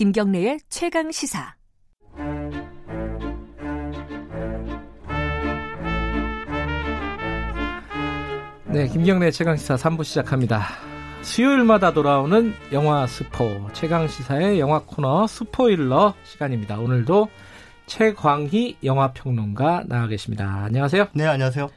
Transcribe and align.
김경래의 0.00 0.60
최강 0.70 1.12
시사. 1.12 1.54
네, 8.68 8.88
김경래 8.88 9.30
최강 9.30 9.58
시사 9.58 9.74
3부 9.74 10.02
시작합니다. 10.04 10.68
수요일마다 11.20 11.92
돌아오는 11.92 12.54
영화 12.72 13.06
스포 13.06 13.68
최강 13.74 14.08
시사의 14.08 14.58
영화 14.58 14.82
코너 14.86 15.26
스포일러 15.26 16.14
시간입니다. 16.24 16.78
오늘도 16.78 17.28
최광희 17.84 18.78
영화 18.84 19.12
평론가 19.12 19.84
나와 19.86 20.06
계십니다. 20.06 20.62
안녕하세요. 20.64 21.08
네, 21.12 21.26
안녕하세요. 21.26 21.68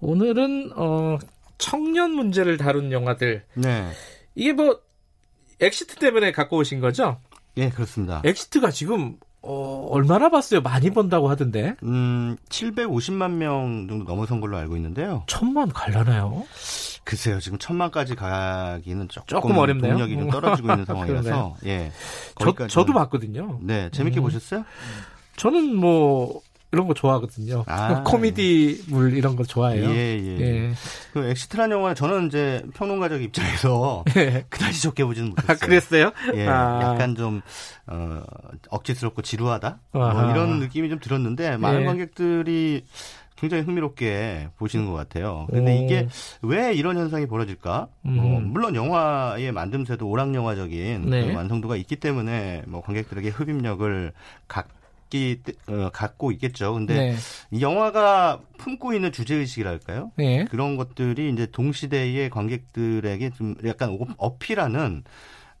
오늘은 0.00 0.72
어 0.74 1.18
청년 1.56 2.10
문제를 2.10 2.56
다룬 2.56 2.90
영화들. 2.90 3.44
네. 3.54 3.88
이게 4.34 4.52
뭐 4.52 4.80
엑시트 5.60 5.96
때문에 5.96 6.32
갖고 6.32 6.56
오신 6.56 6.80
거죠? 6.80 7.20
예, 7.58 7.70
그렇습니다. 7.70 8.22
엑시트가 8.24 8.70
지금 8.70 9.16
어, 9.42 9.88
얼마나 9.90 10.28
봤어요? 10.30 10.60
많이 10.60 10.90
번다고 10.90 11.28
하던데. 11.28 11.76
음, 11.82 12.36
750만 12.48 13.32
명 13.32 13.86
정도 13.88 14.04
넘어선 14.04 14.40
걸로 14.40 14.56
알고 14.56 14.76
있는데요. 14.76 15.24
천만 15.26 15.68
갈라나요? 15.68 16.44
글쎄요, 17.04 17.40
지금 17.40 17.58
천만까지 17.58 18.14
가기는 18.14 19.08
조금, 19.08 19.26
조금 19.26 19.58
어렵네요. 19.58 19.92
동력이 19.92 20.18
좀 20.18 20.30
떨어지고 20.30 20.70
있는 20.70 20.84
상황이라서, 20.86 21.56
예. 21.66 21.90
저, 22.38 22.66
저도 22.68 22.92
봤거든요. 22.92 23.58
네, 23.62 23.88
재밌게 23.90 24.20
음. 24.20 24.22
보셨어요? 24.24 24.64
저는 25.36 25.74
뭐, 25.76 26.42
이런 26.70 26.86
거 26.86 26.94
좋아하거든요. 26.94 27.64
아, 27.66 28.02
코미디물 28.04 29.16
이런 29.16 29.36
거 29.36 29.44
좋아해요. 29.44 29.88
예, 29.90 30.18
예. 30.18 30.40
예. 30.40 30.72
그 31.12 31.24
엑시트라는 31.30 31.76
영화 31.76 31.94
저는 31.94 32.26
이제 32.26 32.62
평론가적 32.74 33.22
입장에서 33.22 34.04
예. 34.16 34.44
그다지 34.50 34.82
좋게 34.82 35.04
보지는 35.04 35.30
못했어요. 35.30 35.56
아, 35.56 35.66
그랬어요? 35.66 36.12
예, 36.34 36.46
아. 36.46 36.80
약간 36.82 37.14
좀 37.14 37.40
어, 37.86 38.22
억지스럽고 38.68 39.22
지루하다 39.22 39.80
뭐. 39.92 40.30
이런 40.30 40.58
느낌이 40.58 40.88
좀 40.90 40.98
들었는데 40.98 41.56
많은 41.56 41.82
예. 41.82 41.84
관객들이 41.86 42.84
굉장히 43.36 43.62
흥미롭게 43.62 44.48
보시는 44.56 44.86
것 44.86 44.94
같아요. 44.94 45.46
근데 45.48 45.78
오. 45.78 45.84
이게 45.84 46.08
왜 46.42 46.74
이런 46.74 46.98
현상이 46.98 47.26
벌어질까? 47.26 47.86
음. 48.06 48.18
어, 48.18 48.40
물론 48.40 48.74
영화의 48.74 49.52
만듦새도 49.52 50.02
오락 50.02 50.34
영화적인 50.34 51.08
네. 51.08 51.26
그 51.28 51.34
완성도가 51.34 51.76
있기 51.76 51.96
때문에 51.96 52.64
뭐 52.66 52.82
관객들에게 52.82 53.28
흡입력을 53.28 54.12
갖기 55.08 55.42
어, 55.66 55.90
갖고 55.92 56.30
있겠죠. 56.32 56.74
근데 56.74 56.94
네. 56.94 57.16
이 57.50 57.60
영화가 57.60 58.40
품고 58.58 58.92
있는 58.92 59.10
주제 59.10 59.34
의식이랄까요? 59.34 60.12
네. 60.16 60.44
그런 60.44 60.76
것들이 60.76 61.30
이제 61.30 61.46
동시대의 61.50 62.30
관객들에게 62.30 63.30
좀 63.30 63.54
약간 63.66 63.90
오- 63.90 64.06
어필하는 64.16 65.04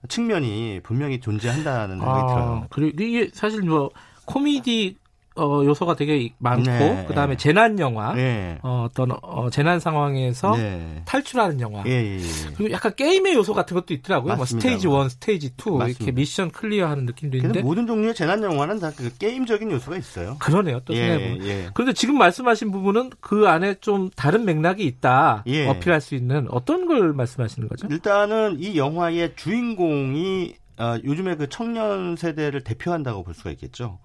측면이 0.08 0.80
분명히 0.84 1.18
존재한다는 1.20 1.98
생각이 1.98 2.32
들어요. 2.32 2.66
그리고 2.70 3.02
이게 3.02 3.30
사실 3.32 3.62
뭐, 3.62 3.90
코미디, 4.26 4.96
어, 5.38 5.64
요소가 5.64 5.96
되게 5.96 6.34
많고, 6.38 6.70
네. 6.70 7.04
그 7.08 7.14
다음에 7.14 7.36
재난 7.36 7.78
영화, 7.78 8.12
네. 8.14 8.58
어, 8.62 8.86
어떤, 8.90 9.12
어, 9.22 9.48
재난 9.50 9.80
상황에서 9.80 10.54
네. 10.56 11.02
탈출하는 11.06 11.60
영화. 11.60 11.82
예, 11.86 11.90
예, 11.90 12.16
예. 12.18 12.22
그리고 12.56 12.72
약간 12.72 12.94
게임의 12.94 13.34
요소 13.34 13.54
같은 13.54 13.74
것도 13.74 13.94
있더라고요. 13.94 14.34
뭐 14.34 14.36
맞습니다. 14.42 14.68
스테이지 14.68 14.86
1, 14.88 15.10
스테이지 15.10 15.46
2 15.46 15.50
이렇게 15.56 15.78
맞습니다. 15.78 16.12
미션 16.12 16.50
클리어하는 16.50 17.06
느낌도 17.06 17.36
있는데 17.38 17.62
모든 17.62 17.86
종류의 17.86 18.14
재난 18.14 18.42
영화는 18.42 18.80
다 18.80 18.92
그 18.98 19.16
게임적인 19.16 19.70
요소가 19.70 19.96
있어요. 19.96 20.36
그러네요. 20.40 20.80
또 20.84 20.92
예, 20.92 21.06
생각해보면. 21.06 21.46
예. 21.46 21.70
그런데 21.72 21.92
지금 21.92 22.18
말씀하신 22.18 22.72
부분은 22.72 23.10
그 23.20 23.46
안에 23.46 23.74
좀 23.80 24.10
다른 24.16 24.44
맥락이 24.44 24.84
있다. 24.84 25.44
예. 25.46 25.68
어필할 25.68 26.00
수 26.00 26.16
있는 26.16 26.48
어떤 26.50 26.86
걸 26.86 27.12
말씀하시는 27.12 27.68
거죠? 27.68 27.86
일단은 27.88 28.56
이 28.58 28.76
영화의 28.76 29.34
주인공이 29.36 30.54
아, 30.78 30.98
요즘에 31.04 31.36
그 31.36 31.48
청년 31.48 32.16
세대를 32.16 32.62
대표한다고 32.64 33.22
볼 33.22 33.34
수가 33.34 33.50
있겠죠. 33.52 33.98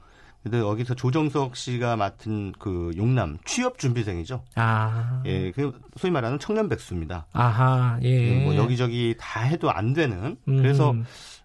근데 0.43 0.59
여기서 0.59 0.93
조정석 0.93 1.55
씨가 1.55 1.95
맡은 1.95 2.51
그 2.59 2.91
용남 2.97 3.37
취업 3.45 3.79
준비생이죠. 3.79 4.43
아. 4.55 5.23
예, 5.25 5.51
그 5.51 5.79
소위 5.95 6.11
말하는 6.11 6.37
청년 6.37 6.67
백수입니다. 6.67 7.27
아하. 7.31 7.97
예. 8.01 8.43
뭐 8.43 8.55
여기저기 8.57 9.15
다 9.17 9.41
해도 9.41 9.71
안 9.71 9.93
되는. 9.93 10.35
음. 10.47 10.57
그래서 10.57 10.93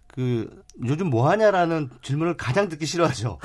그 0.07 0.49
요즘 0.85 1.09
뭐 1.09 1.29
하냐라는 1.29 1.89
질문을 2.01 2.35
가장 2.35 2.67
듣기 2.67 2.85
싫어하죠. 2.85 3.39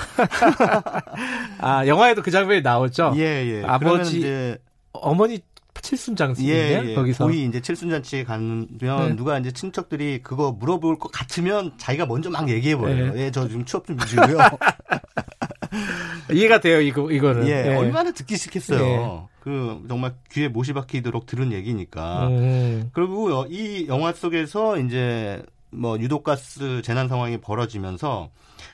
아, 1.58 1.86
영화에도 1.86 2.20
그 2.22 2.32
장면이 2.32 2.62
나오죠. 2.62 3.12
예, 3.16 3.20
예. 3.20 3.62
아버지 3.64 4.18
이제 4.18 4.58
어머니 4.92 5.38
칠순 5.84 6.16
장수인데 6.16 6.54
예, 6.54 6.90
예. 6.90 6.94
거기서 6.94 7.26
거의 7.26 7.44
이제 7.44 7.60
칠순잔치에 7.60 8.24
가면 8.24 8.68
네. 8.80 9.16
누가 9.16 9.38
이제 9.38 9.52
친척들이 9.52 10.20
그거 10.22 10.50
물어볼 10.50 10.98
것 10.98 11.12
같으면 11.12 11.74
자기가 11.76 12.06
먼저 12.06 12.30
막 12.30 12.48
얘기해 12.48 12.76
버려요. 12.76 13.12
네. 13.12 13.24
예, 13.26 13.30
저 13.30 13.46
지금 13.46 13.64
취업 13.66 13.86
좀 13.86 13.98
중이고요. 13.98 14.38
이해가 16.32 16.60
돼요. 16.60 16.80
이거 16.80 17.10
이거는. 17.10 17.46
예, 17.48 17.74
얼마나 17.76 18.10
듣기 18.12 18.36
싫겠어요. 18.36 19.28
예. 19.28 19.34
그 19.40 19.82
정말 19.88 20.14
귀에 20.30 20.48
못이 20.48 20.72
박히도록 20.72 21.26
들은 21.26 21.52
얘기니까. 21.52 22.28
음. 22.28 22.90
그리고 22.92 23.30
여- 23.30 23.46
이 23.50 23.86
영화 23.88 24.12
속에서 24.12 24.78
이제 24.78 25.42
뭐 25.70 25.98
유독가스 25.98 26.82
재난 26.82 27.08
상황이 27.08 27.38
벌어지면서 27.38 28.30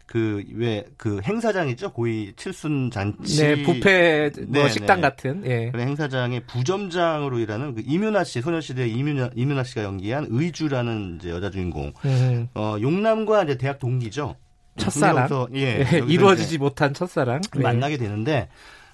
그 0.07 0.43
왜 0.59 0.85
그 0.97 1.21
행사장이죠 1.25 1.93
고위 1.93 2.33
칠순 2.37 2.91
잔치 2.91 3.43
네, 3.43 3.63
부페 3.63 4.31
뭐 4.49 4.65
네, 4.65 4.69
식당 4.69 4.97
네. 4.97 5.03
같은. 5.03 5.43
예. 5.47 5.71
그런 5.71 5.89
행사장의 5.89 6.47
부점장으로 6.47 7.39
일하는 7.39 7.75
그 7.75 7.83
이민아 7.87 8.25
씨 8.25 8.41
소녀시대 8.43 8.89
이민아 8.89 9.31
이민아 9.35 9.63
씨가 9.65 9.83
연기한 9.85 10.27
의주라는 10.29 11.19
이제 11.21 11.31
여자 11.31 11.51
주인공 11.51 11.93
음. 12.05 12.49
어 12.55 12.77
용남과 12.81 13.45
이제 13.45 13.57
대학 13.57 13.79
동기죠 13.79 14.37
첫사랑. 14.81 15.29
예, 15.55 15.85
예, 15.93 15.99
이루어지지 16.09 16.49
이제 16.55 16.59
못한 16.59 16.93
첫사랑. 16.95 17.41
네. 17.55 17.63
만나게 17.63 17.97
되는데 17.97 18.49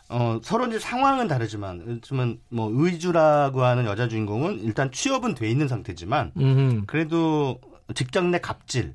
어 0.08 0.38
서로 0.42 0.66
이제 0.66 0.78
상황은 0.78 1.26
다르지만 1.28 1.84
그렇지만 1.84 2.38
뭐 2.48 2.70
의주라고 2.72 3.64
하는 3.64 3.86
여자 3.86 4.06
주인공은 4.08 4.60
일단 4.62 4.92
취업은 4.92 5.34
돼 5.34 5.48
있는 5.50 5.66
상태지만 5.68 6.32
음. 6.36 6.84
그래도 6.86 7.58
직장 7.94 8.30
내 8.30 8.38
갑질을 8.38 8.94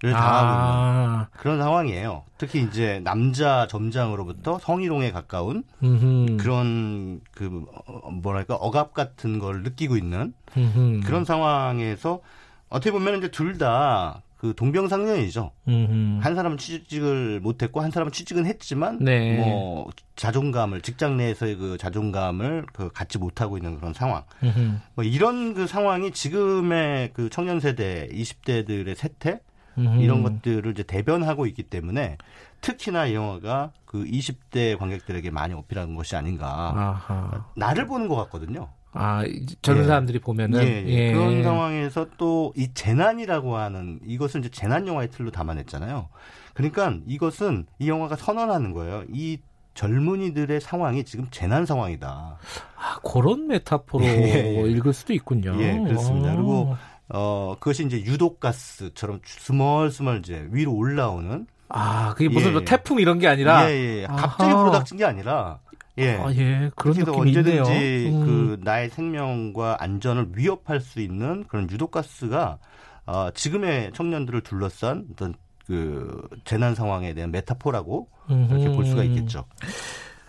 당하고 0.00 0.12
있는 0.12 0.14
아. 0.14 1.28
그런 1.38 1.58
상황이에요. 1.58 2.24
특히 2.36 2.62
이제 2.62 3.00
남자 3.04 3.66
점장으로부터 3.66 4.58
성희롱에 4.58 5.12
가까운 5.12 5.62
음흠. 5.82 6.36
그런 6.38 7.20
그 7.30 7.64
어, 7.86 8.10
뭐랄까 8.10 8.54
억압 8.56 8.92
같은 8.92 9.38
걸 9.38 9.62
느끼고 9.62 9.96
있는 9.96 10.34
음흠. 10.56 11.00
그런 11.06 11.24
상황에서 11.24 12.20
어떻게 12.68 12.90
보면 12.90 13.18
이제 13.18 13.30
둘 13.30 13.56
다 13.58 14.22
그 14.42 14.54
동병상련이죠. 14.56 15.52
음흠. 15.68 16.18
한 16.20 16.34
사람은 16.34 16.58
취직을 16.58 17.38
못했고 17.38 17.80
한 17.80 17.92
사람은 17.92 18.10
취직은 18.10 18.44
했지만 18.44 18.98
네. 18.98 19.36
뭐 19.36 19.88
자존감을 20.16 20.80
직장 20.80 21.16
내에서의 21.16 21.54
그 21.54 21.78
자존감을 21.78 22.66
그 22.72 22.90
갖지 22.90 23.18
못하고 23.18 23.56
있는 23.56 23.76
그런 23.76 23.94
상황. 23.94 24.24
음흠. 24.42 24.78
뭐 24.96 25.04
이런 25.04 25.54
그 25.54 25.68
상황이 25.68 26.10
지금의 26.10 27.12
그 27.12 27.30
청년 27.30 27.60
세대 27.60 28.08
20대들의 28.08 28.96
세태 28.96 29.38
음흠. 29.78 30.02
이런 30.02 30.24
것들을 30.24 30.72
이제 30.72 30.82
대변하고 30.82 31.46
있기 31.46 31.62
때문에 31.62 32.18
특히나 32.62 33.06
이 33.06 33.14
영화가 33.14 33.70
그 33.84 34.02
20대 34.02 34.76
관객들에게 34.76 35.30
많이 35.30 35.54
어필하는 35.54 35.94
것이 35.94 36.16
아닌가. 36.16 36.72
아하. 36.74 37.46
나를 37.54 37.86
보는 37.86 38.08
것 38.08 38.16
같거든요. 38.16 38.70
아, 38.94 39.24
이- 39.24 39.46
젊은 39.62 39.82
예. 39.84 39.86
사람들이 39.86 40.18
보면은 40.20 40.62
예, 40.62 40.84
예. 40.84 41.08
예. 41.08 41.12
그런 41.12 41.42
상황에서 41.42 42.06
또 42.18 42.52
이 42.56 42.68
재난이라고 42.74 43.56
하는 43.56 43.98
이것을 44.06 44.40
이제 44.40 44.50
재난 44.50 44.86
영화의 44.86 45.08
틀로 45.10 45.30
담아냈잖아요. 45.30 46.08
그러니까 46.54 46.94
이것은 47.06 47.66
이 47.78 47.88
영화가 47.88 48.16
선언하는 48.16 48.72
거예요. 48.72 49.04
이 49.12 49.38
젊은이들의 49.74 50.60
상황이 50.60 51.02
지금 51.04 51.26
재난 51.30 51.64
상황이다. 51.64 52.36
아, 52.76 52.98
그런 53.02 53.46
메타포로 53.48 54.04
예, 54.04 54.08
예. 54.08 54.70
읽을 54.70 54.92
수도 54.92 55.14
있군요. 55.14 55.56
예, 55.60 55.78
그렇습니다. 55.78 56.32
어. 56.32 56.36
그리고 56.36 56.76
어 57.08 57.56
그것이 57.58 57.84
이제 57.86 57.98
유독 58.04 58.38
가스처럼 58.40 59.20
스멀스멀 59.24 60.18
이제 60.18 60.46
위로 60.50 60.74
올라오는 60.74 61.46
아, 61.70 62.12
그게 62.14 62.28
무슨 62.28 62.48
예. 62.48 62.52
뭐 62.52 62.62
태풍 62.64 62.98
이런 63.00 63.18
게 63.18 63.28
아니라 63.28 63.70
예, 63.70 64.02
예. 64.02 64.06
갑자기. 64.06 64.52
불어닥친 64.52 64.98
게 64.98 65.04
아니라 65.06 65.58
예. 65.98 66.12
아, 66.16 66.32
예. 66.32 66.70
그런 66.74 66.96
있네요. 66.96 67.14
언제든지 67.14 68.10
음. 68.12 68.24
그 68.24 68.60
나의 68.62 68.88
생명과 68.90 69.76
안전을 69.80 70.28
위협할 70.34 70.80
수 70.80 71.00
있는 71.00 71.44
그런 71.48 71.70
유독가스가 71.70 72.58
어, 73.06 73.30
지금의 73.34 73.92
청년들을 73.94 74.40
둘러싼 74.42 75.06
어떤 75.12 75.34
그 75.66 76.26
재난 76.44 76.74
상황에 76.74 77.14
대한 77.14 77.30
메타포라고 77.30 78.08
이렇게 78.28 78.70
볼 78.70 78.84
수가 78.84 79.02
음. 79.02 79.06
있겠죠. 79.06 79.44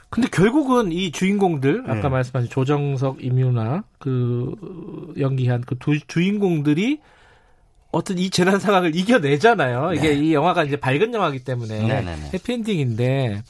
근데 0.09 0.29
결국은 0.29 0.91
이 0.91 1.11
주인공들 1.11 1.85
아까 1.85 2.01
네. 2.03 2.09
말씀하신 2.09 2.49
조정석, 2.51 3.23
임윤아 3.23 3.83
그 3.97 4.53
연기한 5.17 5.61
그 5.61 5.75
두 5.79 5.97
주인공들이 6.05 6.99
어떤 7.91 8.17
이 8.19 8.29
재난 8.29 8.59
상황을 8.59 8.95
이겨내잖아요. 8.95 9.93
이게 9.93 10.13
이 10.13 10.33
영화가 10.33 10.65
이제 10.65 10.75
밝은 10.75 11.13
영화이기 11.13 11.43
때문에 11.43 11.79
네, 11.79 12.01
네, 12.01 12.15
네. 12.15 12.29
해피엔딩인데 12.33 13.41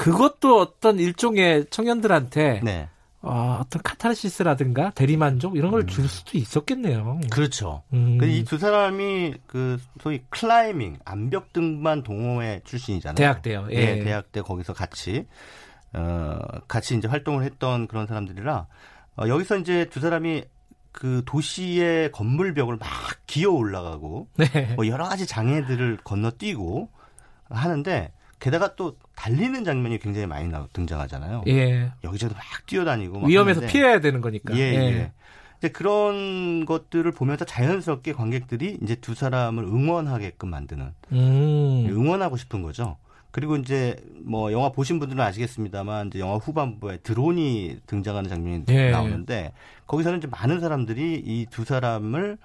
그것도 0.00 0.58
어떤 0.58 0.98
일종의 0.98 1.66
청년들한테 1.68 2.60
네. 2.64 2.88
어, 3.20 3.58
어떤 3.60 3.82
카타르시스라든가 3.82 4.92
대리만족 4.94 5.56
이런 5.56 5.70
걸줄 5.70 6.08
수도 6.08 6.38
있었겠네요. 6.38 7.20
그렇죠. 7.30 7.82
음. 7.92 8.18
이두 8.22 8.56
사람이 8.56 9.34
그 9.46 9.76
소위 10.00 10.22
클라이밍 10.30 11.00
암벽 11.04 11.52
등반 11.52 12.02
동호회 12.02 12.62
출신이잖아요. 12.64 13.16
대학 13.16 13.42
때요. 13.42 13.66
예. 13.72 13.76
예, 13.76 13.98
대학 14.02 14.32
때 14.32 14.40
거기서 14.40 14.72
같이 14.72 15.26
어 15.92 16.38
같이 16.66 16.96
이제 16.96 17.06
활동을 17.06 17.44
했던 17.44 17.86
그런 17.86 18.06
사람들이라 18.06 18.66
어, 19.16 19.28
여기서 19.28 19.58
이제 19.58 19.84
두 19.90 20.00
사람이 20.00 20.44
그 20.92 21.22
도시의 21.26 22.10
건물벽을 22.12 22.78
막 22.78 22.88
기어 23.26 23.50
올라가고 23.50 24.28
네. 24.36 24.72
뭐 24.76 24.86
여러 24.86 25.06
가지 25.06 25.26
장애들을 25.26 25.98
건너뛰고 26.04 26.88
하는데 27.50 28.12
게다가 28.40 28.74
또 28.74 28.96
달리는 29.14 29.62
장면이 29.64 29.98
굉장히 29.98 30.26
많이 30.26 30.48
나, 30.48 30.66
등장하잖아요. 30.72 31.44
예. 31.46 31.92
여기저기 32.02 32.34
막 32.34 32.42
뛰어다니고 32.66 33.20
막 33.20 33.28
위험해서 33.28 33.60
하는데 33.60 33.72
피해야 33.72 34.00
되는 34.00 34.20
거니까. 34.20 34.56
예, 34.56 34.60
예. 34.60 35.12
이제 35.58 35.68
그런 35.68 36.64
것들을 36.64 37.10
보면서 37.12 37.44
자연스럽게 37.44 38.14
관객들이 38.14 38.78
이제 38.82 38.94
두 38.94 39.14
사람을 39.14 39.62
응원하게끔 39.64 40.48
만드는 40.48 40.90
음. 41.12 41.86
응원하고 41.90 42.36
싶은 42.38 42.62
거죠. 42.62 42.96
그리고 43.30 43.56
이제 43.56 43.96
뭐 44.24 44.50
영화 44.52 44.72
보신 44.72 44.98
분들은 44.98 45.22
아시겠습니다만 45.22 46.08
이제 46.08 46.18
영화 46.18 46.36
후반부에 46.36 46.98
드론이 47.04 47.80
등장하는 47.86 48.28
장면이 48.30 48.64
예. 48.70 48.90
나오는데 48.90 49.52
거기서는 49.86 50.18
이제 50.18 50.28
많은 50.28 50.60
사람들이 50.60 51.22
이 51.24 51.46
두 51.50 51.64
사람을 51.64 52.38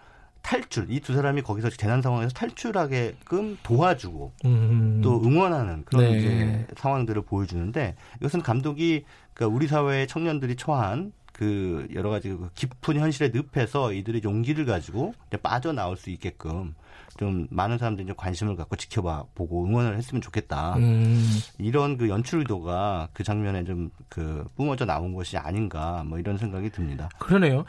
탈출, 0.46 0.86
이 0.92 1.00
두 1.00 1.14
사람이 1.14 1.42
거기서 1.42 1.72
재난 1.72 2.02
상황에서 2.04 2.32
탈출하게끔 2.34 3.58
도와주고 3.64 4.32
음. 4.46 5.02
또 5.04 5.22
응원하는 5.24 5.84
그런 5.86 6.04
네. 6.04 6.18
이제 6.20 6.68
상황들을 6.78 7.24
보여주는데 7.24 7.96
이것은 8.20 8.42
감독이 8.44 9.06
그러니까 9.34 9.56
우리 9.56 9.68
사회의 9.68 10.08
청년들이 10.08 10.56
처한 10.56 11.12
그 11.34 11.88
여러 11.94 12.10
가지 12.10 12.30
그 12.30 12.50
깊은 12.54 12.98
현실의 12.98 13.32
늪에서 13.34 13.92
이들의 13.92 14.22
용기를 14.24 14.66
가지고 14.66 15.14
빠져나올 15.44 15.98
수 15.98 16.10
있게끔 16.10 16.76
좀 17.18 17.48
많은 17.50 17.78
사람들이 17.78 18.06
이제 18.06 18.14
관심을 18.16 18.56
갖고 18.56 18.76
지켜봐 18.76 19.26
보고 19.36 19.66
응원을 19.66 19.98
했으면 19.98 20.22
좋겠다. 20.22 20.76
음. 20.78 21.28
이런 21.58 21.98
그 21.98 22.08
연출 22.08 22.40
의도가 22.40 23.10
그 23.14 23.24
장면에 23.24 23.64
좀 23.64 23.90
그 24.10 24.46
뿜어져 24.56 24.86
나온 24.86 25.14
것이 25.14 25.36
아닌가 25.38 26.04
뭐 26.06 26.18
이런 26.20 26.38
생각이 26.38 26.70
듭니다. 26.70 27.10
그러네요. 27.20 27.66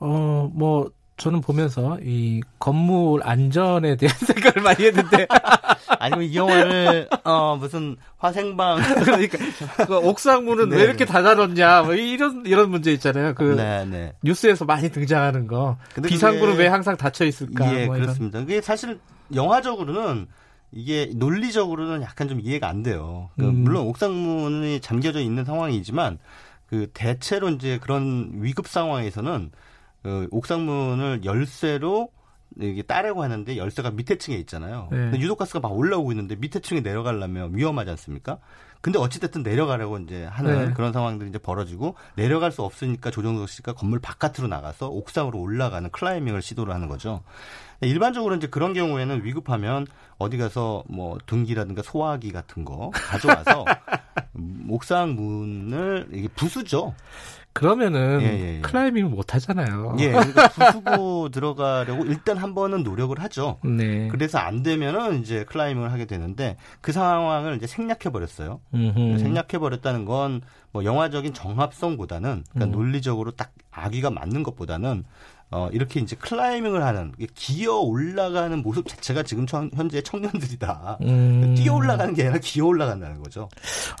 어, 0.00 0.50
뭐, 0.54 0.90
저는 1.16 1.40
보면서 1.42 1.98
이 2.02 2.42
건물 2.58 3.20
안전에 3.22 3.96
대한 3.96 4.16
생각을 4.26 4.62
많이 4.62 4.84
했는데, 4.84 5.26
아니면 6.00 6.24
이 6.24 6.34
영화를 6.34 7.08
어 7.22 7.56
무슨 7.56 7.96
화생방 8.18 8.80
그러니까, 9.04 9.38
그 9.86 9.96
옥상 9.98 10.44
문은 10.44 10.70
네. 10.70 10.76
왜 10.76 10.82
이렇게 10.82 11.04
닫아놓냐, 11.04 11.82
뭐 11.82 11.94
이런, 11.94 12.44
이런 12.46 12.70
문제 12.70 12.92
있잖아요. 12.92 13.34
그, 13.34 13.54
네, 13.56 13.84
네. 13.84 14.12
뉴스에서 14.22 14.64
많이 14.64 14.90
등장하는 14.90 15.46
거. 15.46 15.76
비상구는 16.04 16.56
왜 16.56 16.66
항상 16.66 16.96
닫혀 16.96 17.24
있을까? 17.24 17.72
예, 17.78 17.86
뭐. 17.86 17.94
그렇습니다. 17.94 18.40
그게 18.40 18.60
사실 18.60 18.98
영화적으로는 19.32 20.26
이게 20.72 21.10
논리적으로는 21.14 22.02
약간 22.02 22.28
좀 22.28 22.40
이해가 22.40 22.68
안 22.68 22.82
돼요. 22.82 23.30
그 23.38 23.44
음. 23.44 23.62
물론 23.62 23.86
옥상 23.86 24.12
문이 24.12 24.80
잠겨져 24.80 25.20
있는 25.20 25.44
상황이지만 25.44 26.18
그 26.66 26.88
대체로 26.92 27.48
이제 27.50 27.78
그런 27.80 28.32
위급 28.34 28.66
상황에서는 28.66 29.52
그 30.04 30.28
옥상문을 30.30 31.24
열쇠로 31.24 32.10
이게 32.60 32.82
따려고 32.82 33.22
하는데 33.22 33.56
열쇠가 33.56 33.90
밑에 33.90 34.18
층에 34.18 34.36
있잖아요. 34.36 34.88
네. 34.92 35.18
유독가스가 35.18 35.60
막 35.60 35.72
올라오고 35.76 36.12
있는데 36.12 36.36
밑에 36.36 36.60
층에 36.60 36.80
내려가려면 36.80 37.56
위험하지 37.56 37.90
않습니까? 37.90 38.38
근데 38.82 38.98
어찌됐든 38.98 39.42
내려가려고 39.42 39.96
이제 39.98 40.26
하는 40.26 40.66
네. 40.66 40.74
그런 40.74 40.92
상황들이 40.92 41.30
이제 41.30 41.38
벌어지고 41.38 41.94
내려갈 42.16 42.52
수 42.52 42.62
없으니까 42.62 43.10
조정석 43.10 43.48
씨가 43.48 43.72
건물 43.72 43.98
바깥으로 43.98 44.46
나가서 44.46 44.88
옥상으로 44.90 45.40
올라가는 45.40 45.90
클라이밍을 45.90 46.42
시도를 46.42 46.74
하는 46.74 46.86
거죠. 46.86 47.22
일반적으로 47.80 48.36
이제 48.36 48.46
그런 48.46 48.74
경우에는 48.74 49.24
위급하면 49.24 49.86
어디 50.18 50.36
가서 50.36 50.84
뭐 50.86 51.18
등기라든가 51.24 51.80
소화기 51.82 52.30
같은 52.30 52.66
거 52.66 52.90
가져와서 52.90 53.64
옥상 54.68 55.14
문을 55.14 56.08
이게 56.12 56.28
부수죠. 56.28 56.94
그러면은 57.54 58.20
예, 58.20 58.26
예, 58.26 58.56
예. 58.56 58.60
클라이밍을 58.60 59.08
못 59.10 59.34
하잖아요. 59.34 59.96
예, 60.00 60.10
그러니까 60.10 60.48
부수고 60.48 61.28
들어가려고 61.32 62.04
일단 62.04 62.36
한 62.36 62.54
번은 62.54 62.82
노력을 62.82 63.18
하죠. 63.20 63.58
네. 63.64 64.08
그래서 64.08 64.38
안 64.38 64.62
되면은 64.62 65.22
이제 65.22 65.44
클라이밍을 65.44 65.90
하게 65.92 66.04
되는데 66.04 66.56
그 66.82 66.92
상황을 66.92 67.56
이제 67.56 67.66
생략해 67.66 68.10
버렸어요. 68.12 68.60
생략해 68.72 69.58
버렸다는 69.60 70.04
건 70.04 70.42
뭐 70.74 70.82
영화적인 70.84 71.32
정합성보다는 71.34 72.42
그러니까 72.50 72.64
음. 72.64 72.70
논리적으로 72.76 73.30
딱 73.30 73.52
아기가 73.70 74.10
맞는 74.10 74.42
것보다는 74.42 75.04
어 75.52 75.68
이렇게 75.72 76.00
이제 76.00 76.16
클라이밍을 76.16 76.82
하는 76.82 77.12
기어 77.36 77.76
올라가는 77.78 78.60
모습 78.60 78.88
자체가 78.88 79.22
지금 79.22 79.46
청- 79.46 79.70
현재 79.72 80.02
청년들이다. 80.02 80.98
음. 81.02 81.54
뛰어 81.56 81.76
올라가는 81.76 82.12
게 82.12 82.24
아니라 82.24 82.40
기어 82.42 82.66
올라간다는 82.66 83.22
거죠. 83.22 83.48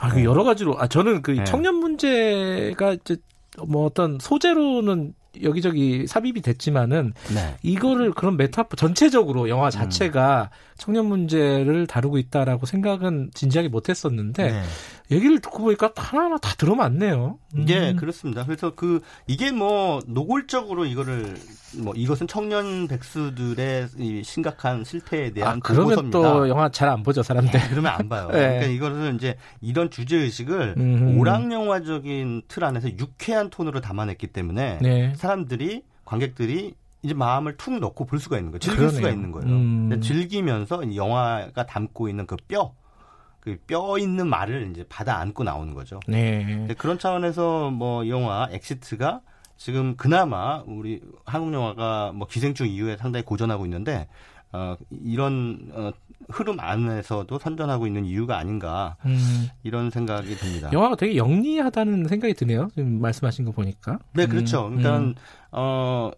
아, 0.00 0.08
그 0.08 0.24
여러 0.24 0.42
가지로, 0.42 0.76
아, 0.80 0.88
저는 0.88 1.22
그 1.22 1.30
네. 1.30 1.44
청년 1.44 1.76
문제가 1.76 2.94
이제 2.94 3.18
뭐 3.66 3.86
어떤 3.86 4.18
소재로는 4.20 5.14
여기저기 5.42 6.06
삽입이 6.06 6.42
됐지만은 6.42 7.12
네. 7.34 7.56
이거를 7.62 8.12
그런 8.12 8.36
메타포 8.36 8.76
전체적으로 8.76 9.48
영화 9.48 9.70
자체가 9.70 10.50
음. 10.52 10.73
청년 10.76 11.06
문제를 11.06 11.86
다루고 11.86 12.18
있다라고 12.18 12.66
생각은 12.66 13.30
진지하게 13.34 13.68
못 13.68 13.88
했었는데 13.88 14.50
네. 14.52 14.62
얘기를 15.10 15.38
듣고 15.40 15.62
보니까 15.62 15.92
하나하나 15.94 16.38
다 16.38 16.54
들어맞네요. 16.56 17.38
음. 17.56 17.66
예, 17.68 17.94
그렇습니다. 17.94 18.44
그래서 18.44 18.74
그 18.74 19.00
이게 19.26 19.52
뭐 19.52 20.00
노골적으로 20.06 20.86
이거를 20.86 21.34
뭐 21.78 21.92
이것은 21.94 22.26
청년 22.26 22.88
백수들의 22.88 23.88
이 23.98 24.22
심각한 24.24 24.84
실패에 24.84 25.28
아, 25.28 25.32
대한 25.32 25.60
그러면 25.60 26.10
또 26.10 26.22
보고서입니다. 26.22 26.48
영화 26.48 26.68
잘 26.70 26.88
안 26.88 27.02
보죠, 27.02 27.22
사람들. 27.22 27.60
그러면 27.70 27.92
안 27.92 28.08
봐요. 28.08 28.28
네. 28.32 28.38
그러니까 28.38 28.66
이거는 28.66 29.16
이제 29.16 29.36
이런 29.60 29.90
주제 29.90 30.16
의식을 30.16 30.74
음흠. 30.76 31.18
오락 31.18 31.50
영화적인 31.52 32.42
틀 32.48 32.64
안에서 32.64 32.88
유쾌한 32.90 33.50
톤으로 33.50 33.80
담아냈기 33.80 34.28
때문에 34.28 34.78
네. 34.80 35.12
사람들이 35.16 35.82
관객들이 36.04 36.74
이제 37.04 37.12
마음을 37.14 37.56
툭 37.58 37.78
놓고 37.78 38.06
볼 38.06 38.18
수가 38.18 38.38
있는 38.38 38.50
거예요. 38.50 38.58
즐길 38.60 38.78
그러네요. 38.78 38.96
수가 38.96 39.10
있는 39.10 39.30
거예요. 39.30 39.48
음. 39.48 40.00
즐기면서 40.00 40.82
이 40.84 40.96
영화가 40.96 41.66
담고 41.66 42.08
있는 42.08 42.26
그 42.26 42.36
뼈, 42.48 42.72
그 43.40 43.58
뼈 43.66 43.98
있는 43.98 44.26
말을 44.26 44.70
이제 44.70 44.86
받아 44.88 45.18
안고 45.18 45.44
나오는 45.44 45.74
거죠. 45.74 46.00
네. 46.08 46.66
그런 46.78 46.98
차원에서 46.98 47.70
뭐이 47.70 48.08
영화 48.08 48.48
엑시트가 48.50 49.20
지금 49.58 49.96
그나마 49.96 50.62
우리 50.66 51.02
한국 51.26 51.52
영화가 51.52 52.12
뭐 52.14 52.26
기생충 52.26 52.68
이후에 52.68 52.96
상당히 52.96 53.22
고전하고 53.24 53.66
있는데 53.66 54.08
어 54.52 54.76
이런 54.90 55.68
어 55.72 55.92
흐름 56.30 56.58
안에서도 56.58 57.38
선전하고 57.38 57.86
있는 57.86 58.06
이유가 58.06 58.38
아닌가 58.38 58.96
음, 59.04 59.48
이런 59.62 59.90
생각이 59.90 60.34
듭니다. 60.36 60.70
영화가 60.72 60.96
되게 60.96 61.16
영리하다는 61.16 62.08
생각이 62.08 62.32
드네요. 62.32 62.68
지금 62.74 62.98
말씀하신 63.02 63.44
거 63.44 63.50
보니까. 63.52 63.98
네, 64.14 64.26
그렇죠. 64.26 64.68
음, 64.68 64.78
그러니까 64.78 64.98
음. 65.00 65.14
어 65.52 66.10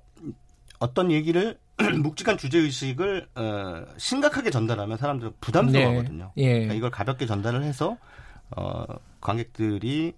어떤 0.78 1.11
얘기를 1.11 1.59
묵직한 2.02 2.38
주제 2.38 2.59
의식을 2.59 3.28
어, 3.35 3.85
심각하게 3.99 4.50
전달하면 4.50 4.97
사람들은 4.97 5.33
부담스러워하거든요. 5.40 6.33
네. 6.37 6.42
예. 6.42 6.52
그러니까 6.52 6.75
이걸 6.75 6.90
가볍게 6.90 7.26
전달을 7.26 7.62
해서 7.62 7.97
어 8.56 8.85
관객들이 9.21 10.14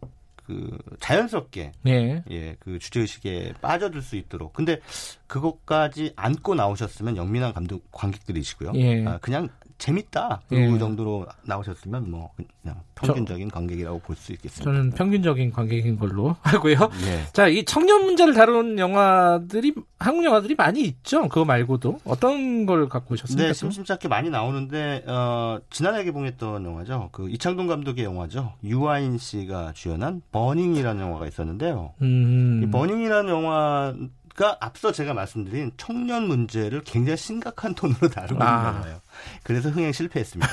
그 0.49 0.79
자연스럽게 1.01 1.73
예. 1.87 2.25
예, 2.31 2.57
그 2.59 2.79
주제 2.79 3.01
의식에 3.01 3.53
빠져들 3.61 4.01
수 4.01 4.17
있도록. 4.17 4.55
근데 4.55 4.81
그것까지 5.27 6.13
안고 6.17 6.55
나오셨으면 6.55 7.17
영민한 7.17 7.53
감독 7.53 7.91
관객들이시고요. 7.93 8.73
예. 8.77 9.05
아, 9.07 9.19
그냥 9.19 9.49
재밌다. 9.79 10.43
그 10.49 10.57
예. 10.57 10.79
정도로 10.79 11.27
나오셨으면 11.45 12.11
뭐 12.11 12.31
그냥 12.63 12.81
평균적인 12.97 13.49
관객이라고 13.51 14.01
볼 14.01 14.17
수 14.17 14.33
있겠습니다. 14.33 14.65
저는 14.65 14.91
평균적인 14.91 15.53
관객인 15.53 15.97
걸로 15.97 16.35
하고요. 16.43 16.75
예. 17.07 17.23
자, 17.33 17.47
이 17.47 17.65
청년 17.65 18.05
문제를 18.05 18.35
다룬 18.35 18.77
영화들이 18.79 19.75
한국 20.01 20.25
영화들이 20.25 20.57
많이 20.57 20.83
있죠. 20.83 21.23
그거 21.29 21.45
말고도 21.45 22.01
어떤 22.05 22.67
걸 22.67 22.89
갖고 22.89 23.15
오셨습니까? 23.15 23.47
네, 23.49 23.53
심심찮게 23.55 24.09
많이 24.09 24.31
나오는데 24.31 25.05
어, 25.07 25.61
지난해 25.71 26.03
개봉했던 26.05 26.65
영화죠. 26.65 27.11
그 27.13 27.31
이창동 27.31 27.69
감독의 27.69 28.05
영화죠. 28.05 28.55
유아인 28.65 29.17
씨가 29.19 29.73
주연한 29.75 30.23
버닝이라는 30.33 31.01
영화가 31.01 31.27
있었는데요. 31.29 31.93
음. 32.03 32.63
이 32.65 32.71
버닝이라는 32.71 33.31
영화 33.31 33.95
가 34.39 34.57
앞서 34.61 34.93
제가 34.93 35.15
말씀드린 35.15 35.73
청년 35.77 36.29
문제를 36.29 36.83
굉장히 36.85 37.17
심각한 37.17 37.75
톤으로 37.75 38.09
다루고 38.09 38.41
아. 38.41 38.47
있는 38.47 38.75
영화예요. 38.77 39.01
그래서 39.43 39.69
흥행 39.69 39.91
실패했습니다. 39.91 40.49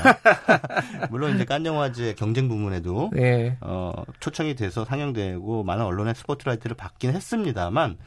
물론 1.12 1.36
이제 1.36 1.46
깐 1.46 1.63
영화제 1.68 2.15
경쟁 2.15 2.50
부문에도 2.50 3.12
네. 3.13 3.58
어, 3.62 3.94
초청이 4.20 4.56
돼서 4.56 4.86
상영되고 4.86 5.63
많은 5.63 5.86
언론의 5.86 6.15
스포트라이트를 6.15 6.75
받긴 6.75 7.13
했습니다만 7.13 8.00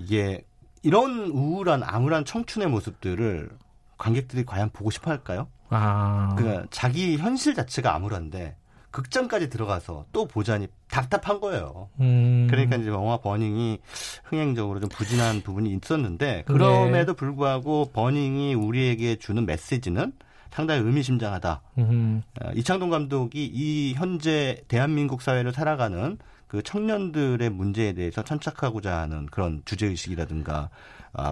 이게 0.00 0.46
이런 0.82 1.26
우울한 1.26 1.82
암울한 1.82 2.24
청춘의 2.24 2.68
모습들을 2.68 3.50
관객들이 3.98 4.46
과연 4.46 4.70
보고 4.70 4.90
싶어 4.90 5.10
할까요? 5.10 5.48
아. 5.68 6.34
그러니까 6.38 6.66
자기 6.70 7.18
현실 7.18 7.54
자체가 7.54 7.94
암울한데 7.94 8.56
극장까지 8.96 9.50
들어가서 9.50 10.06
또 10.10 10.26
보자니 10.26 10.68
답답한 10.88 11.38
거예요. 11.38 11.90
음. 12.00 12.46
그러니까 12.48 12.76
이제 12.76 12.88
영화 12.88 13.18
버닝이 13.18 13.80
흥행적으로 14.24 14.80
좀 14.80 14.88
부진한 14.88 15.42
부분이 15.42 15.70
있었는데 15.70 16.44
그럼에도 16.46 17.12
네. 17.12 17.16
불구하고 17.16 17.90
버닝이 17.92 18.54
우리에게 18.54 19.16
주는 19.16 19.44
메시지는 19.44 20.14
상당히 20.50 20.80
의미심장하다. 20.80 21.60
음. 21.76 22.22
어, 22.40 22.50
이창동 22.54 22.88
감독이 22.88 23.44
이 23.44 23.92
현재 23.92 24.62
대한민국 24.66 25.20
사회를 25.20 25.52
살아가는 25.52 26.16
그 26.46 26.62
청년들의 26.62 27.50
문제에 27.50 27.92
대해서 27.92 28.22
천착하고자 28.22 28.96
하는 28.96 29.26
그런 29.26 29.60
주제의식이라든가 29.66 30.54
아, 30.56 30.68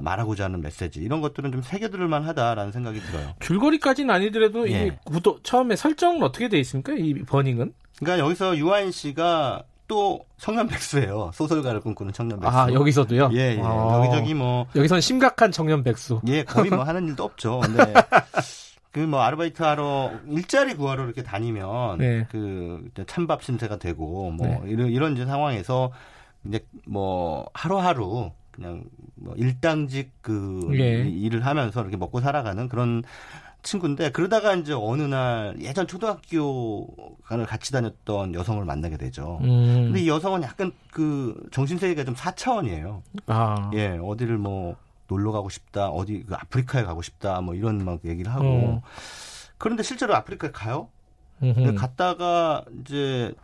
말하고자 0.02 0.44
하는 0.44 0.60
메시지 0.60 1.00
이런 1.00 1.20
것들은 1.20 1.52
좀 1.52 1.62
새겨들을 1.62 2.06
만하다라는 2.08 2.72
생각이 2.72 3.00
들어요. 3.00 3.34
줄거리까지는 3.40 4.14
아니더라도 4.14 4.68
예. 4.70 4.98
구도 5.04 5.40
처음에 5.42 5.76
설정은 5.76 6.22
어떻게 6.22 6.48
돼 6.48 6.58
있습니까? 6.60 6.92
이 6.94 7.14
버닝은? 7.14 7.74
그러니까 7.98 8.24
여기서 8.24 8.56
유아인 8.56 8.90
씨가 8.90 9.64
또 9.86 10.24
청년 10.38 10.66
백수예요. 10.66 11.30
소설가를 11.34 11.80
꿈꾸는 11.80 12.12
청년 12.12 12.40
백수. 12.40 12.56
아 12.56 12.72
여기서도요? 12.72 13.30
예, 13.34 13.56
예. 13.56 13.60
아. 13.62 13.98
여기저기 14.04 14.32
뭐 14.34 14.66
여기선 14.74 15.00
심각한 15.00 15.52
청년 15.52 15.82
백수. 15.82 16.20
예, 16.28 16.42
거의 16.44 16.70
뭐 16.70 16.82
하는 16.84 17.06
일도 17.08 17.22
없죠. 17.24 17.60
근데 17.60 17.92
그 18.94 19.00
뭐 19.00 19.20
아르바이트 19.22 19.60
하러 19.62 20.12
일자리 20.28 20.74
구하러 20.74 21.04
이렇게 21.04 21.22
다니면 21.24 21.98
네. 21.98 22.26
그 22.30 22.88
찬밥 23.06 23.42
신세가 23.42 23.78
되고 23.78 24.30
뭐 24.30 24.46
네. 24.46 24.60
이런 24.66 24.88
이런 24.88 25.26
상황에서 25.26 25.90
이제 26.44 26.64
뭐 26.86 27.44
하루하루 27.54 28.30
그냥 28.54 28.84
뭐 29.16 29.34
일당직 29.36 30.12
그 30.20 30.68
예. 30.74 31.08
일을 31.08 31.44
하면서 31.44 31.80
이렇게 31.80 31.96
먹고 31.96 32.20
살아가는 32.20 32.68
그런 32.68 33.02
친구인데 33.64 34.12
그러다가 34.12 34.54
이제 34.54 34.72
어느 34.72 35.02
날 35.02 35.56
예전 35.58 35.88
초등학교를 35.88 37.46
같이 37.46 37.72
다녔던 37.72 38.34
여성을 38.34 38.64
만나게 38.64 38.96
되죠. 38.96 39.38
음. 39.42 39.86
근데 39.86 40.02
이 40.02 40.08
여성은 40.08 40.42
약간 40.42 40.70
그 40.92 41.48
정신 41.50 41.78
세계가 41.78 42.04
좀 42.04 42.14
4차원이에요. 42.14 43.02
아. 43.26 43.70
예, 43.74 43.98
어디를 44.00 44.38
뭐 44.38 44.76
놀러 45.08 45.32
가고 45.32 45.48
싶다, 45.48 45.88
어디 45.88 46.22
그 46.22 46.34
아프리카에 46.34 46.84
가고 46.84 47.02
싶다, 47.02 47.40
뭐 47.40 47.54
이런 47.54 47.84
막 47.84 48.00
얘기를 48.04 48.32
하고. 48.32 48.46
어. 48.46 48.82
그런데 49.58 49.82
실제로 49.82 50.14
아프리카에 50.14 50.50
가요? 50.52 50.88
근데 51.40 51.74
갔다가 51.74 52.64
이제 52.80 53.34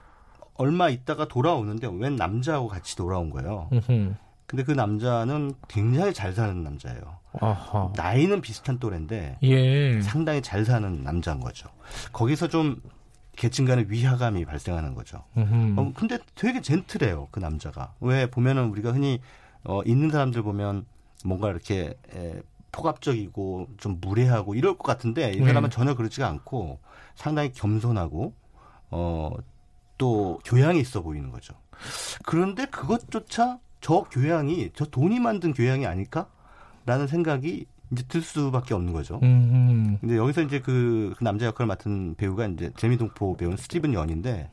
얼마 0.55 0.89
있다가 0.89 1.27
돌아오는데 1.27 1.89
웬 1.93 2.17
남자하고 2.17 2.69
같이 2.69 2.97
돌아온 2.97 3.31
거예요. 3.31 3.69
음흠. 3.73 4.15
근데 4.51 4.65
그 4.65 4.73
남자는 4.73 5.55
굉장히 5.69 6.13
잘 6.13 6.33
사는 6.33 6.65
남자예요. 6.65 7.19
아하. 7.41 7.93
나이는 7.95 8.41
비슷한 8.41 8.81
또래인데 8.81 9.39
예. 9.45 10.03
상당히 10.03 10.43
잘 10.43 10.65
사는 10.65 11.05
남자인 11.05 11.39
거죠. 11.39 11.69
거기서 12.13 12.49
좀 12.49 12.83
계층 13.37 13.65
간의 13.65 13.87
위화감이 13.89 14.45
발생하는 14.47 14.97
거죠. 14.97 15.23
음흠. 15.37 15.79
어, 15.79 15.93
근데 15.95 16.19
되게 16.35 16.61
젠틀해요, 16.61 17.29
그 17.31 17.39
남자가. 17.39 17.95
왜 18.01 18.29
보면은 18.29 18.71
우리가 18.71 18.91
흔히 18.91 19.21
어, 19.63 19.83
있는 19.85 20.11
사람들 20.11 20.43
보면 20.43 20.85
뭔가 21.25 21.49
이렇게 21.49 21.97
에, 22.13 22.43
폭압적이고 22.73 23.69
좀 23.77 23.99
무례하고 24.01 24.57
이럴 24.57 24.77
것 24.77 24.83
같은데 24.83 25.31
이 25.31 25.39
네. 25.39 25.47
사람은 25.47 25.71
전혀 25.71 25.95
그렇지가 25.95 26.27
않고 26.27 26.81
상당히 27.15 27.53
겸손하고 27.53 28.35
어, 28.91 29.31
또 29.97 30.41
교양이 30.45 30.81
있어 30.81 31.03
보이는 31.03 31.31
거죠. 31.31 31.55
그런데 32.25 32.67
그것조차 32.67 33.61
저 33.81 34.03
교양이 34.11 34.71
저 34.75 34.85
돈이 34.85 35.21
만든 35.21 35.53
교양이 35.53 35.87
아닐까라는 35.87 37.07
생각이 37.09 37.67
이제 37.93 38.05
들 38.09 38.23
수밖에 38.23 38.75
없는 38.75 38.93
거죠. 38.93 39.19
음흠. 39.23 39.99
근데 40.01 40.17
여기서 40.17 40.43
이제 40.43 40.61
그, 40.61 41.15
그 41.17 41.25
남자 41.25 41.47
역할을 41.47 41.67
맡은 41.67 42.15
배우가 42.15 42.47
이제 42.47 42.71
재미동포 42.77 43.37
배우는 43.37 43.57
스티븐 43.57 43.95
연인데 43.95 44.51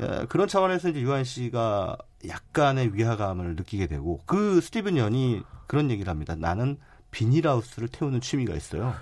어, 0.00 0.26
그런 0.28 0.48
차원에서 0.48 0.88
이제 0.88 1.00
유한 1.00 1.24
씨가 1.24 1.96
약간의 2.26 2.94
위화감을 2.94 3.56
느끼게 3.56 3.86
되고 3.86 4.20
그 4.24 4.60
스티븐 4.60 4.96
연이 4.96 5.42
그런 5.66 5.90
얘기를 5.90 6.10
합니다. 6.10 6.34
나는 6.34 6.78
비닐하우스를 7.10 7.88
태우는 7.88 8.20
취미가 8.20 8.54
있어요. 8.54 8.94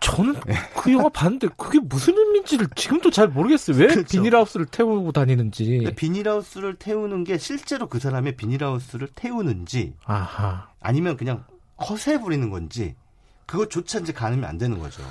저는 0.00 0.34
그 0.76 0.92
영화 0.92 1.08
봤는데 1.10 1.48
그게 1.56 1.78
무슨 1.78 2.16
의미인지를 2.16 2.68
지금도 2.74 3.10
잘 3.10 3.28
모르겠어요. 3.28 3.76
왜 3.76 3.86
그렇죠. 3.88 4.08
비닐하우스를 4.08 4.66
태우고 4.66 5.12
다니는지. 5.12 5.78
근데 5.78 5.94
비닐하우스를 5.94 6.76
태우는 6.76 7.24
게 7.24 7.36
실제로 7.38 7.86
그 7.88 7.98
사람의 7.98 8.36
비닐하우스를 8.36 9.08
태우는지 9.14 9.94
아하. 10.04 10.68
아니면 10.80 11.16
그냥 11.16 11.44
허세 11.88 12.18
부리는 12.20 12.48
건지 12.50 12.94
그것조차 13.46 14.00
이제 14.00 14.12
가늠이 14.12 14.44
안 14.46 14.56
되는 14.58 14.78
거죠. 14.78 15.02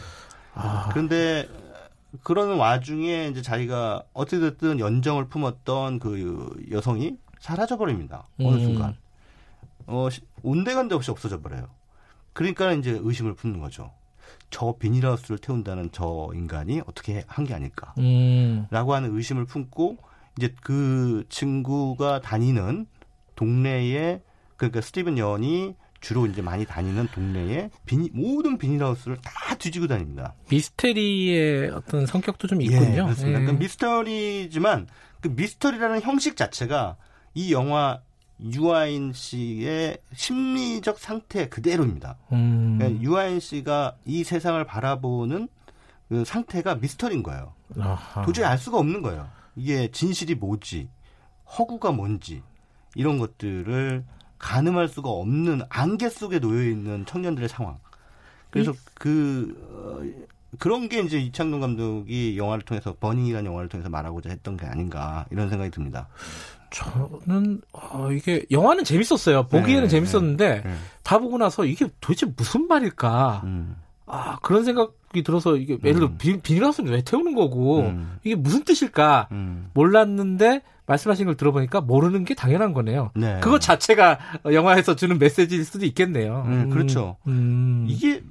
아. 0.55 0.89
그런데 0.91 1.48
그런 2.24 2.58
와중에 2.58 3.27
이제 3.27 3.41
자기가 3.43 4.03
어찌됐든 4.13 4.79
연정을 4.79 5.27
품었던 5.27 6.00
그 6.00 6.51
여성이 6.72 7.15
사라져 7.39 7.77
버립니다. 7.77 8.27
어느 8.39 8.55
음. 8.55 8.60
순간. 8.60 8.98
어, 9.86 10.10
시- 10.10 10.22
온데간데 10.41 10.96
없이 10.96 11.12
없어져 11.12 11.39
버려요. 11.41 11.67
그러니까 12.34 12.72
이제 12.74 13.00
의심을 13.01 13.34
품는 13.36 13.60
거죠. 13.60 13.91
저 14.50 14.75
비닐하우스를 14.79 15.38
태운다는 15.39 15.89
저 15.91 16.29
인간이 16.33 16.81
어떻게 16.88 17.24
한 17.27 17.45
게 17.45 17.53
아닐까. 17.53 17.93
음. 17.98 18.65
라고 18.71 18.93
하는 18.93 19.15
의심을 19.15 19.45
품고 19.45 19.98
이제 20.38 20.53
그 20.62 21.24
친구가 21.29 22.21
다니는 22.21 22.86
동네에 23.36 24.21
그러니까 24.57 24.81
스티븐 24.81 25.17
연이 25.17 25.75
주로 26.01 26.25
이제 26.25 26.41
많이 26.41 26.65
다니는 26.65 27.07
동네에 27.13 27.69
비니, 27.86 28.09
모든 28.13 28.57
비닐하우스를 28.57 29.17
다 29.21 29.55
뒤지고 29.55 29.88
다닙니다. 29.88 30.33
미스테리의 30.50 31.71
어떤 31.71 32.05
성격도 32.05 32.48
좀 32.48 32.62
있군요. 32.62 32.81
예, 32.91 32.95
그렇습니다. 32.95 33.41
예. 33.41 33.45
그 33.45 33.51
미스터리지만 33.51 34.88
그 35.21 35.27
미스터리라는 35.29 36.01
형식 36.01 36.36
자체가 36.38 36.95
이 37.33 37.51
영화 37.53 38.01
유아인 38.41 39.13
씨의 39.13 39.98
심리적 40.13 41.00
상태 41.00 41.50
그대로입니다. 41.50 42.17
음. 42.31 42.77
그러니까 42.77 43.01
유아인 43.01 43.39
씨가 43.39 43.96
이 44.05 44.24
세상을 44.24 44.63
바라보는 44.63 45.48
그 46.08 46.25
상태가 46.25 46.75
미스터리인 46.75 47.24
거예요. 47.24 47.53
아하. 47.77 48.24
도저히 48.24 48.46
알 48.46 48.58
수가 48.58 48.77
없는 48.77 49.01
거예요. 49.01 49.29
이게 49.55 49.91
진실이 49.91 50.36
뭐지, 50.36 50.89
허구가 51.58 51.91
뭔지 51.91 52.41
이런 52.96 53.19
것들을 53.19 54.03
가늠할 54.39 54.88
수가 54.88 55.10
없는 55.10 55.62
안개 55.69 56.10
속에 56.10 56.39
놓여 56.39 56.63
있는 56.63 57.05
청년들의 57.05 57.50
상황. 57.50 57.77
그래서 58.50 58.74
그 58.96 59.55
어, 59.69 60.27
그런 60.58 60.89
게 60.89 61.01
이제 61.01 61.19
이창동 61.19 61.60
감독이 61.60 62.38
영화를 62.38 62.63
통해서 62.63 62.96
버닝이라는 63.00 63.46
영화를 63.46 63.69
통해서 63.69 63.89
말하고자 63.89 64.29
했던 64.29 64.58
게 64.58 64.65
아닌가 64.65 65.25
이런 65.29 65.50
생각이 65.50 65.69
듭니다. 65.69 66.08
저는 66.71 67.61
어, 67.73 68.09
이게 68.11 68.45
영화는 68.51 68.83
재밌었어요. 68.83 69.47
보기에는 69.47 69.83
네, 69.83 69.88
재밌었는데 69.89 70.61
네. 70.63 70.73
다 71.03 71.17
보고 71.17 71.38
나서 71.38 71.65
이게 71.65 71.88
도대체 72.01 72.27
무슨 72.35 72.67
말일까? 72.67 73.41
음, 73.43 73.75
아 74.05 74.38
그런 74.41 74.63
생각이 74.63 75.23
들어서 75.23 75.55
이게 75.55 75.77
예를 75.83 75.95
들어 75.95 76.07
음. 76.07 76.17
비, 76.17 76.39
비닐하우스를 76.39 76.91
왜 76.91 77.01
태우는 77.01 77.35
거고 77.35 77.81
음. 77.81 78.17
이게 78.23 78.35
무슨 78.35 78.63
뜻일까 78.63 79.29
음. 79.31 79.69
몰랐는데 79.73 80.61
말씀하신 80.85 81.27
걸 81.27 81.35
들어보니까 81.35 81.81
모르는 81.81 82.25
게 82.25 82.33
당연한 82.33 82.73
거네요. 82.73 83.11
네. 83.15 83.39
그것 83.41 83.59
자체가 83.61 84.17
영화에서 84.51 84.95
주는 84.95 85.19
메시지일 85.19 85.63
수도 85.63 85.85
있겠네요. 85.85 86.43
음, 86.47 86.69
그렇죠. 86.71 87.17
음, 87.27 87.85
이게 87.88 88.23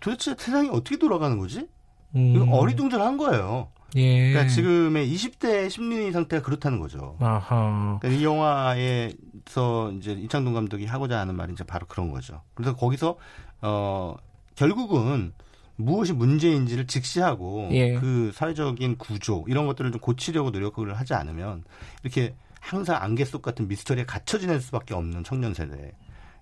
도대체 0.00 0.34
세상이 0.38 0.68
어떻게 0.70 0.98
돌아가는 0.98 1.38
거지? 1.38 1.66
음, 2.14 2.32
이거 2.36 2.44
어리둥절한 2.56 3.16
거예요. 3.16 3.68
예. 3.94 4.30
그러니까 4.30 4.52
지금의 4.52 5.12
20대 5.12 5.70
심리 5.70 6.10
상태가 6.12 6.42
그렇다는 6.42 6.80
거죠. 6.80 7.16
아하. 7.20 7.98
그러니까 8.00 8.08
이 8.08 8.24
영화에서 8.24 9.92
이제 9.98 10.12
이창동 10.12 10.54
감독이 10.54 10.86
하고자 10.86 11.18
하는 11.18 11.36
말이 11.36 11.52
이제 11.52 11.64
바로 11.64 11.86
그런 11.86 12.10
거죠. 12.10 12.42
그래서 12.54 12.74
거기서 12.74 13.16
어 13.62 14.16
결국은 14.56 15.32
무엇이 15.76 16.12
문제인지를 16.12 16.86
직시하고 16.86 17.68
예. 17.72 17.94
그 17.94 18.30
사회적인 18.34 18.98
구조 18.98 19.44
이런 19.48 19.66
것들을 19.66 19.92
좀 19.92 20.00
고치려고 20.00 20.50
노력을 20.50 20.92
하지 20.94 21.14
않으면 21.14 21.64
이렇게 22.02 22.34
항상 22.60 23.02
안개 23.02 23.24
속 23.24 23.42
같은 23.42 23.68
미스터리에 23.68 24.04
갇혀 24.04 24.38
지낼 24.38 24.60
수밖에 24.60 24.94
없는 24.94 25.24
청년 25.24 25.52
세대. 25.52 25.92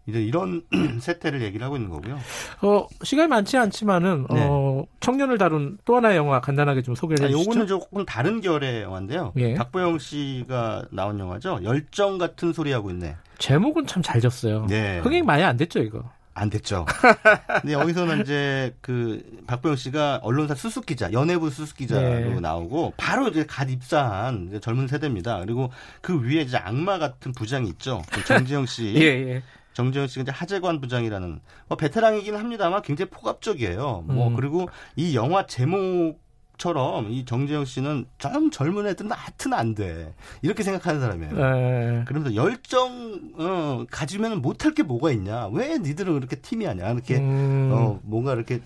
이제 0.07 0.21
이런 0.23 0.63
세태를 1.01 1.43
얘기를 1.43 1.65
하고 1.65 1.77
있는 1.77 1.91
거고요. 1.91 2.19
어, 2.63 2.87
시간이 3.03 3.29
많지 3.29 3.57
않지만은 3.57 4.27
네. 4.31 4.47
어, 4.49 4.85
청년을 5.01 5.39
다룬 5.39 5.79
또 5.85 5.97
하나의 5.97 6.17
영화 6.17 6.41
간단하게 6.41 6.83
좀 6.83 6.95
소개를 6.95 7.25
아, 7.25 7.29
해 7.29 7.33
주시죠. 7.33 7.51
요거는 7.51 7.67
조금 7.69 8.05
다른 8.05 8.41
결의 8.41 8.83
영화인데요. 8.83 9.33
예. 9.37 9.55
박보영 9.55 9.99
씨가 9.99 10.87
나온 10.91 11.19
영화죠. 11.21 11.61
열정 11.63 12.19
같은 12.19 12.53
소리 12.53 12.73
하고 12.73 12.91
있네. 12.91 13.17
제목은 13.39 13.87
참 13.87 14.03
잘 14.03 14.21
졌어요. 14.21 14.67
네. 14.69 14.99
흥행 14.99 15.25
많이 15.25 15.43
안 15.45 15.57
됐죠, 15.57 15.81
이거. 15.81 16.03
안 16.35 16.49
됐죠. 16.51 16.87
근데 17.61 17.75
여기서는 17.75 18.23
이제 18.23 18.75
그 18.81 19.23
박보영 19.47 19.77
씨가 19.77 20.21
언론사 20.23 20.55
수습 20.55 20.87
기자, 20.87 21.13
연예부 21.13 21.51
수습 21.51 21.77
기자로 21.77 22.01
네. 22.09 22.41
나오고 22.41 22.95
바로 22.97 23.29
이제 23.29 23.45
갓 23.47 23.69
입사한 23.71 24.47
이제 24.49 24.59
젊은 24.59 24.89
세대입니다. 24.89 25.41
그리고 25.41 25.71
그 26.01 26.21
위에 26.23 26.41
이제 26.41 26.57
악마 26.57 26.99
같은 26.99 27.33
부장이 27.33 27.69
있죠. 27.69 28.03
그 28.11 28.25
정지영 28.25 28.65
씨. 28.67 28.95
예, 28.97 29.03
예. 29.03 29.43
정지영 29.75 30.07
씨가 30.07 30.23
이제 30.23 30.33
하재관 30.33 30.81
부장이라는 30.81 31.41
뭐 31.69 31.77
베테랑이긴 31.77 32.37
합니다만 32.37 32.83
굉장히 32.83 33.11
폭압적이에요. 33.11 34.05
뭐 34.07 34.29
음. 34.29 34.37
그리고 34.37 34.69
이 34.97 35.17
영화 35.17 35.47
제목 35.47 36.21
저처럼 36.63 37.11
이 37.11 37.25
정재영 37.25 37.65
씨는 37.65 38.07
좀 38.19 38.51
젊은 38.51 38.87
애들은 38.87 39.11
하여튼 39.11 39.53
안 39.53 39.75
돼. 39.75 40.15
이렇게 40.43 40.63
생각하는 40.63 41.01
사람이에요. 41.01 41.33
네. 41.35 42.05
그러면서 42.07 42.37
열정 42.37 43.33
어, 43.35 43.85
가지면 43.91 44.41
못할 44.41 44.73
게 44.73 44.85
뭐가 44.85 45.11
있냐? 45.11 45.49
왜 45.49 45.79
니들은 45.79 46.15
그렇게 46.15 46.37
팀이 46.37 46.65
하냐? 46.65 46.91
이렇게 46.91 47.19
음. 47.19 47.71
어, 47.73 48.01
뭔가 48.05 48.35
이렇게 48.35 48.61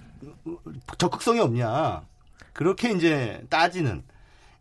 적극성이 0.98 1.40
없냐? 1.40 2.02
그렇게 2.52 2.92
이제 2.92 3.42
따지는. 3.48 4.02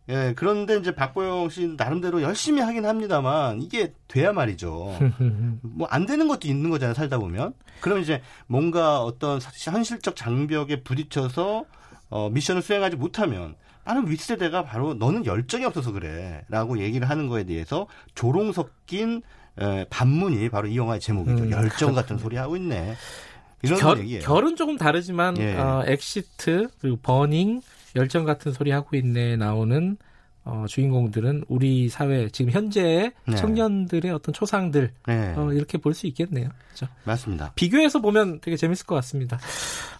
예, 0.08 0.34
그런데 0.36 0.76
이제 0.76 0.94
박보영 0.94 1.48
씨 1.48 1.74
나름대로 1.76 2.22
열심히 2.22 2.60
하긴 2.60 2.86
합니다만 2.86 3.60
이게 3.60 3.92
돼야 4.06 4.32
말이죠. 4.32 4.96
뭐 5.62 5.88
안 5.90 6.06
되는 6.06 6.28
것도 6.28 6.46
있는 6.46 6.70
거잖아요, 6.70 6.94
살다 6.94 7.18
보면. 7.18 7.54
그럼 7.80 7.98
이제 8.00 8.22
뭔가 8.46 9.02
어떤 9.02 9.40
현실적 9.64 10.14
장벽에 10.14 10.82
부딪혀서 10.82 11.64
어, 12.08 12.30
미션을 12.30 12.62
수행하지 12.62 12.96
못하면 12.96 13.56
나는 13.84 14.08
윗세대가 14.08 14.64
바로 14.64 14.94
너는 14.94 15.26
열정이 15.26 15.64
없어서 15.64 15.92
그래라고 15.92 16.78
얘기를 16.78 17.08
하는 17.08 17.28
거에 17.28 17.44
대해서 17.44 17.86
조롱 18.14 18.52
섞인 18.52 19.22
에, 19.58 19.84
반문이 19.90 20.48
바로 20.50 20.68
이 20.68 20.76
영화의 20.76 21.00
제목이죠. 21.00 21.44
음, 21.44 21.50
열정 21.50 21.94
같은 21.94 22.18
소리 22.18 22.36
하고 22.36 22.56
있네. 22.56 22.94
이런 23.62 23.78
결, 23.78 23.98
얘기예요. 24.00 24.22
결은 24.22 24.54
조금 24.54 24.76
다르지만 24.76 25.38
예. 25.38 25.56
어, 25.56 25.82
엑시트 25.86 26.68
그리고 26.80 26.96
버닝 27.02 27.60
열정 27.96 28.24
같은 28.24 28.52
소리 28.52 28.70
하고 28.70 28.96
있네 28.96 29.36
나오는 29.36 29.96
어, 30.44 30.64
주인공들은 30.68 31.44
우리 31.48 31.88
사회 31.88 32.28
지금 32.28 32.52
현재의 32.52 33.12
네. 33.26 33.34
청년들의 33.34 34.12
어떤 34.12 34.32
초상들 34.32 34.92
네, 35.08 35.34
어, 35.36 35.52
이렇게 35.52 35.76
볼 35.76 35.92
수 35.92 36.06
있겠네요. 36.06 36.50
그렇죠? 36.68 36.86
맞습니다. 37.04 37.52
비교해서 37.56 38.00
보면 38.00 38.40
되게 38.40 38.56
재밌을 38.56 38.86
것 38.86 38.94
같습니다. 38.96 39.40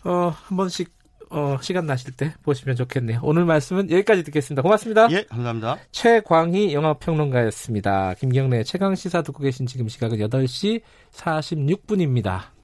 어, 0.04 0.32
한 0.44 0.56
번씩 0.56 0.94
어, 1.30 1.58
시간 1.60 1.86
나실 1.86 2.12
때 2.12 2.32
보시면 2.44 2.76
좋겠네요. 2.76 3.18
오늘 3.24 3.44
말씀은 3.44 3.90
여기까지 3.90 4.22
듣겠습니다. 4.22 4.62
고맙습니다. 4.62 5.10
예, 5.10 5.24
감사합니다. 5.24 5.78
최광희 5.90 6.72
영화평론가였습니다. 6.74 8.14
김경래 8.14 8.62
최강 8.62 8.94
시사 8.94 9.22
듣고 9.22 9.42
계신 9.42 9.66
지금 9.66 9.88
시각은 9.88 10.18
8시 10.18 10.82
46분입니다. 11.12 12.55